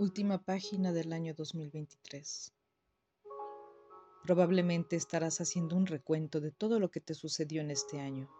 Última 0.00 0.38
página 0.38 0.92
del 0.92 1.12
año 1.12 1.34
2023. 1.34 2.52
Probablemente 4.22 4.94
estarás 4.94 5.40
haciendo 5.40 5.74
un 5.74 5.86
recuento 5.86 6.40
de 6.40 6.52
todo 6.52 6.78
lo 6.78 6.92
que 6.92 7.00
te 7.00 7.14
sucedió 7.14 7.62
en 7.62 7.72
este 7.72 7.98
año. 7.98 8.30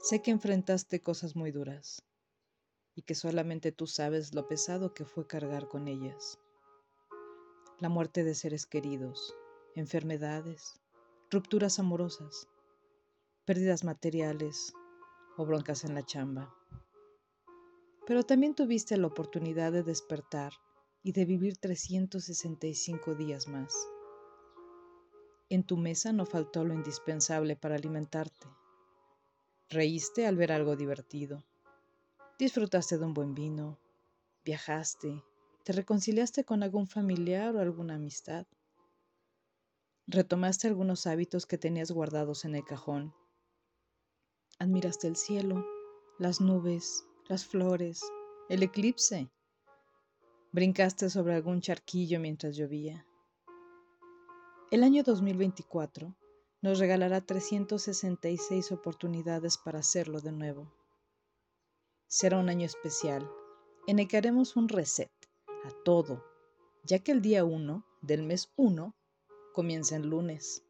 Sé 0.00 0.20
que 0.20 0.32
enfrentaste 0.32 1.00
cosas 1.00 1.36
muy 1.36 1.52
duras 1.52 2.02
y 2.96 3.02
que 3.02 3.14
solamente 3.14 3.70
tú 3.70 3.86
sabes 3.86 4.34
lo 4.34 4.48
pesado 4.48 4.94
que 4.94 5.04
fue 5.04 5.28
cargar 5.28 5.68
con 5.68 5.86
ellas. 5.86 6.40
La 7.78 7.88
muerte 7.88 8.24
de 8.24 8.34
seres 8.34 8.66
queridos, 8.66 9.36
enfermedades, 9.76 10.80
rupturas 11.30 11.78
amorosas, 11.78 12.48
pérdidas 13.44 13.84
materiales 13.84 14.72
o 15.36 15.46
broncas 15.46 15.84
en 15.84 15.94
la 15.94 16.04
chamba. 16.04 16.59
Pero 18.10 18.24
también 18.24 18.56
tuviste 18.56 18.96
la 18.96 19.06
oportunidad 19.06 19.70
de 19.70 19.84
despertar 19.84 20.52
y 21.04 21.12
de 21.12 21.24
vivir 21.24 21.58
365 21.58 23.14
días 23.14 23.46
más. 23.46 23.72
En 25.48 25.62
tu 25.62 25.76
mesa 25.76 26.12
no 26.12 26.26
faltó 26.26 26.64
lo 26.64 26.74
indispensable 26.74 27.54
para 27.54 27.76
alimentarte. 27.76 28.48
Reíste 29.68 30.26
al 30.26 30.34
ver 30.34 30.50
algo 30.50 30.74
divertido. 30.74 31.44
Disfrutaste 32.36 32.98
de 32.98 33.04
un 33.04 33.14
buen 33.14 33.32
vino. 33.32 33.78
Viajaste. 34.44 35.22
Te 35.62 35.72
reconciliaste 35.72 36.42
con 36.42 36.64
algún 36.64 36.88
familiar 36.88 37.54
o 37.54 37.60
alguna 37.60 37.94
amistad. 37.94 38.44
Retomaste 40.08 40.66
algunos 40.66 41.06
hábitos 41.06 41.46
que 41.46 41.58
tenías 41.58 41.92
guardados 41.92 42.44
en 42.44 42.56
el 42.56 42.64
cajón. 42.64 43.14
Admiraste 44.58 45.06
el 45.06 45.14
cielo, 45.14 45.64
las 46.18 46.40
nubes, 46.40 47.04
las 47.30 47.46
flores, 47.46 48.02
el 48.48 48.64
eclipse. 48.64 49.30
Brincaste 50.50 51.08
sobre 51.08 51.36
algún 51.36 51.60
charquillo 51.60 52.18
mientras 52.18 52.56
llovía. 52.56 53.06
El 54.72 54.82
año 54.82 55.04
2024 55.04 56.12
nos 56.60 56.80
regalará 56.80 57.20
366 57.20 58.72
oportunidades 58.72 59.58
para 59.58 59.78
hacerlo 59.78 60.20
de 60.20 60.32
nuevo. 60.32 60.74
Será 62.08 62.36
un 62.36 62.48
año 62.48 62.66
especial 62.66 63.30
en 63.86 64.00
el 64.00 64.08
que 64.08 64.16
haremos 64.16 64.56
un 64.56 64.68
reset 64.68 65.12
a 65.46 65.70
todo, 65.84 66.24
ya 66.82 66.98
que 66.98 67.12
el 67.12 67.22
día 67.22 67.44
1 67.44 67.86
del 68.02 68.24
mes 68.24 68.52
1 68.56 68.92
comienza 69.54 69.94
el 69.94 70.08
lunes. 70.08 70.64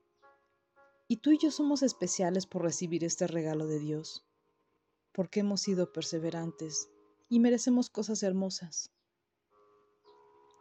Y 1.08 1.16
tú 1.22 1.32
y 1.32 1.38
yo 1.38 1.50
somos 1.50 1.82
especiales 1.82 2.46
por 2.46 2.60
recibir 2.60 3.02
este 3.02 3.26
regalo 3.26 3.66
de 3.66 3.78
Dios 3.78 4.26
porque 5.12 5.40
hemos 5.40 5.62
sido 5.62 5.92
perseverantes 5.92 6.90
y 7.28 7.40
merecemos 7.40 7.90
cosas 7.90 8.22
hermosas. 8.22 8.90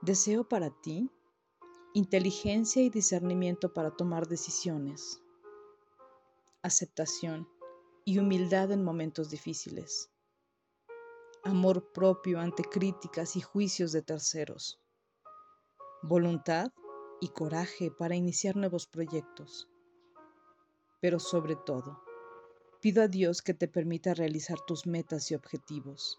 Deseo 0.01 0.47
para 0.47 0.69
ti 0.81 1.11
inteligencia 1.93 2.83
y 2.83 2.89
discernimiento 2.89 3.73
para 3.73 3.91
tomar 3.91 4.27
decisiones, 4.27 5.23
aceptación 6.61 7.49
y 8.05 8.19
humildad 8.19 8.71
en 8.71 8.83
momentos 8.83 9.31
difíciles, 9.31 10.11
amor 11.43 11.91
propio 11.91 12.39
ante 12.39 12.63
críticas 12.63 13.35
y 13.35 13.41
juicios 13.41 13.91
de 13.91 14.03
terceros, 14.03 14.79
voluntad 16.03 16.71
y 17.19 17.29
coraje 17.29 17.91
para 17.91 18.15
iniciar 18.15 18.55
nuevos 18.55 18.85
proyectos, 18.85 19.67
pero 21.01 21.19
sobre 21.19 21.55
todo, 21.55 22.03
Pido 22.81 23.03
a 23.03 23.09
Dios 23.09 23.41
que 23.41 23.53
te 23.53 23.67
permita 23.67 24.13
realizar 24.13 24.57
tus 24.65 24.87
metas 24.87 25.31
y 25.31 25.35
objetivos, 25.35 26.17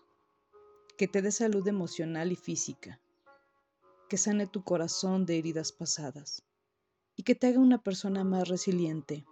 que 0.99 1.09
te 1.09 1.23
dé 1.23 1.33
salud 1.33 1.67
emocional 1.67 2.33
y 2.33 2.37
física, 2.37 3.01
que 4.11 4.19
sane 4.19 4.47
tu 4.47 4.63
corazón 4.63 5.25
de 5.25 5.39
heridas 5.39 5.73
pasadas 5.73 6.43
y 7.17 7.23
que 7.23 7.35
te 7.35 7.47
haga 7.47 7.61
una 7.61 7.83
persona 7.83 8.25
más 8.25 8.47
resiliente. 8.49 9.25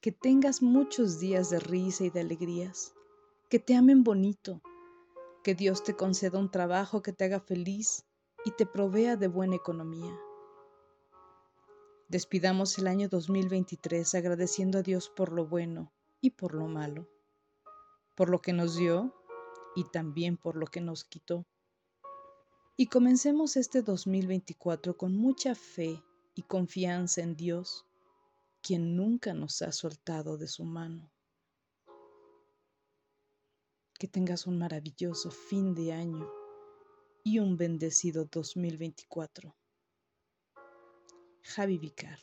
Que 0.00 0.10
tengas 0.10 0.60
muchos 0.60 1.20
días 1.20 1.50
de 1.50 1.60
risa 1.60 2.02
y 2.02 2.10
de 2.10 2.18
alegrías, 2.18 2.92
que 3.48 3.60
te 3.60 3.76
amen 3.76 4.02
bonito, 4.02 4.60
que 5.44 5.54
Dios 5.54 5.84
te 5.84 5.94
conceda 5.94 6.40
un 6.40 6.50
trabajo 6.50 7.00
que 7.00 7.12
te 7.12 7.26
haga 7.26 7.38
feliz 7.38 8.04
y 8.44 8.50
te 8.50 8.66
provea 8.66 9.14
de 9.14 9.28
buena 9.28 9.54
economía 9.54 10.18
Despidamos 12.10 12.78
el 12.78 12.86
año 12.86 13.10
2023 13.10 14.14
agradeciendo 14.14 14.78
a 14.78 14.82
Dios 14.82 15.10
por 15.10 15.30
lo 15.30 15.46
bueno 15.46 15.92
y 16.22 16.30
por 16.30 16.54
lo 16.54 16.66
malo, 16.66 17.06
por 18.16 18.30
lo 18.30 18.40
que 18.40 18.54
nos 18.54 18.76
dio 18.76 19.14
y 19.76 19.84
también 19.84 20.38
por 20.38 20.56
lo 20.56 20.68
que 20.68 20.80
nos 20.80 21.04
quitó. 21.04 21.44
Y 22.78 22.86
comencemos 22.86 23.58
este 23.58 23.82
2024 23.82 24.96
con 24.96 25.18
mucha 25.18 25.54
fe 25.54 26.02
y 26.34 26.44
confianza 26.44 27.20
en 27.20 27.36
Dios, 27.36 27.84
quien 28.62 28.96
nunca 28.96 29.34
nos 29.34 29.60
ha 29.60 29.70
soltado 29.70 30.38
de 30.38 30.48
su 30.48 30.64
mano. 30.64 31.12
Que 33.98 34.08
tengas 34.08 34.46
un 34.46 34.58
maravilloso 34.58 35.30
fin 35.30 35.74
de 35.74 35.92
año 35.92 36.26
y 37.22 37.38
un 37.38 37.58
bendecido 37.58 38.24
2024. 38.24 39.54
Javi 41.56 41.78
Vicar. 41.78 42.18